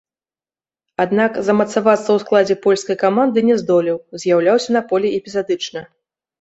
Аднак, 1.03 1.37
замацавацца 1.49 2.01
ў 2.13 2.17
складзе 2.25 2.57
польскай 2.65 2.99
каманды 3.05 3.39
не 3.53 3.61
здолеў, 3.63 4.03
з'яўляўся 4.27 4.69
на 4.81 4.85
полі 4.91 5.17
эпізадычна. 5.23 5.89